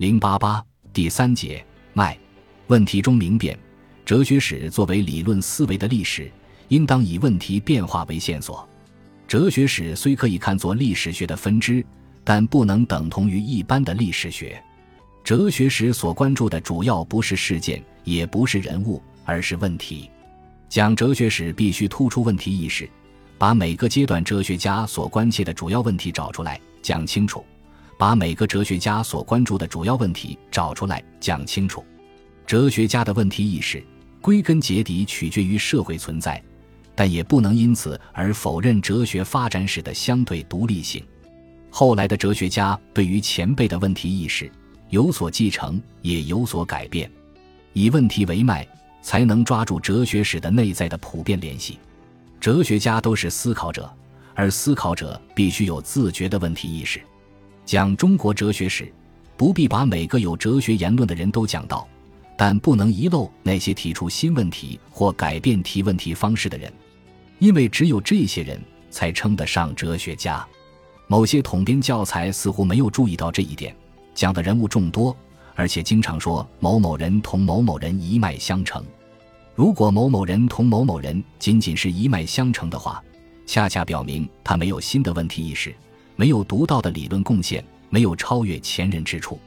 [0.00, 1.62] 零八八第三节
[1.92, 2.16] 脉
[2.68, 3.54] 问题中明辨，
[4.02, 6.32] 哲学史作为理论思维的历史，
[6.68, 8.66] 应当以问题变化为线索。
[9.28, 11.84] 哲学史虽可以看作历史学的分支，
[12.24, 14.58] 但不能等同于一般的历史学。
[15.22, 20.08] 哲学史所关注的主要不是事件，也不是人物，而是问题。
[20.70, 22.88] 讲哲学史必须突出问题意识，
[23.36, 27.44] 把每个阶段哲学家所关切的主要问题找出来，讲清楚。
[28.00, 31.84] 把每个哲学家所关注的主要问题找出来讲清楚。
[32.46, 33.84] 哲学家的问题意识，
[34.22, 36.42] 归根结底取决于社会存在，
[36.94, 41.04] 但也不能因此而否认哲学发展史的相对独立性。
[41.68, 44.50] 后来的哲学家对于前辈的问题意识
[44.88, 47.12] 有所继承，也有所改变。
[47.74, 48.66] 以问题为脉，
[49.02, 51.78] 才能抓住哲学史的内在的普遍联系。
[52.40, 53.92] 哲学家都是思考者，
[54.34, 56.98] 而思考者必须有自觉的问题意识。
[57.70, 58.92] 讲中国哲学史，
[59.36, 61.86] 不必把每个有哲学言论的人都讲到，
[62.36, 66.72] 但不能遗漏那些提出新问题或改变提问题方式的人，
[67.38, 70.44] 因为只有这些人才称得上哲学家。
[71.06, 73.72] 某些统编教材似乎没有注意到这一点，
[74.16, 75.16] 讲的人物众多，
[75.54, 78.84] 而且经常说某某人同某某人一脉相承。
[79.54, 83.00] 如果某某人同某某人仅仅是一脉相承的话，
[83.46, 85.72] 恰恰表明他没有新的问题意识。
[86.20, 89.40] 没有独到的理论贡献，没有超越前人之处。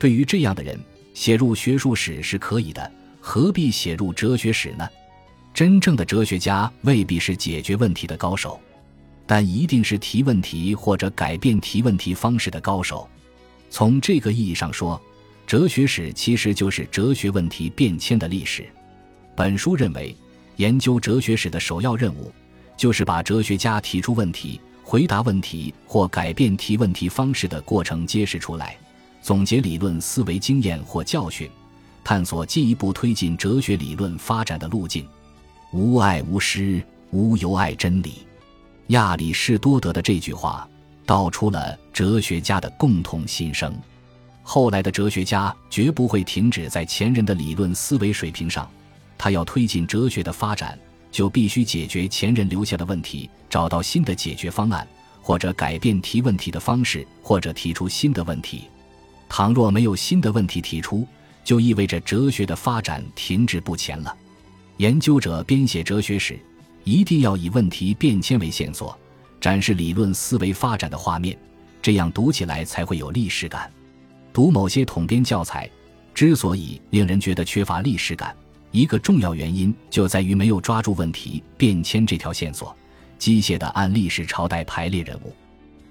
[0.00, 0.76] 对于这样的人，
[1.14, 4.84] 写入学术史是可以的，何必写入哲学史呢？
[5.54, 8.60] 真正的哲学家未必是解决问题的高手，
[9.28, 13.08] 但一定是提问题或者改变提问题方式的高手。
[13.70, 15.00] 从这个意义上说，
[15.46, 18.68] 哲学史其实就是哲学问题变迁的历史。
[19.36, 20.16] 本书认为，
[20.56, 22.32] 研究哲学史的首要任务，
[22.76, 24.60] 就是把哲学家提出问题。
[24.90, 28.74] 回答问题或改变提问题方式的过程揭示出来，
[29.20, 31.46] 总结理论思维经验或教训，
[32.02, 35.06] 探索进一步推进哲学理论发展的路径。
[35.74, 38.26] 无爱无师，无由爱真理。
[38.86, 40.66] 亚里士多德的这句话
[41.04, 43.78] 道出了哲学家的共同心声。
[44.42, 48.66] 后来的哲学家绝不会停止在前人的理论思维水平上，
[49.18, 50.78] 他要推进哲学的发展。
[51.18, 54.86] 就必须解决前人留下的问题，找到新的解决方案，
[55.20, 58.68] 或者改变提问题的方式，或者提出新的问题。
[59.28, 61.04] 倘若没有新的问题提出，
[61.42, 64.16] 就意味着哲学的发展停滞不前了。
[64.76, 66.38] 研究者编写哲学史，
[66.84, 68.96] 一定要以问题变迁为线索，
[69.40, 71.36] 展示理论思维发展的画面，
[71.82, 73.68] 这样读起来才会有历史感。
[74.32, 75.68] 读某些统编教材，
[76.14, 78.32] 之所以令人觉得缺乏历史感。
[78.70, 82.76] 一个重要原因就在于没有抓住问题变迁这条线索，
[83.18, 85.34] 机械的按历史朝代排列人物。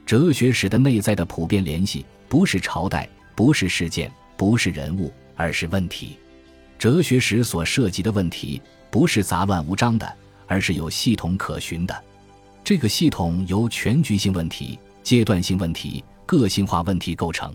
[0.05, 6.17] 哲学史的内在的普遍联系不是朝代，不是事件，不是人物，而是问题。
[6.77, 8.61] 哲学史所涉及的问题
[8.91, 10.15] 不是杂乱无章的，
[10.45, 12.03] 而是有系统可循的。
[12.63, 17.53] 这个系统由全局性问题、阶段性问题、个性化问题构成。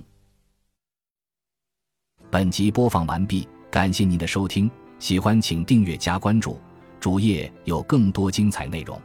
[2.30, 4.70] 本集播放完毕，感谢您的收听。
[5.02, 6.56] 喜欢请订阅加关注，
[7.00, 8.96] 主页有更多精彩内容。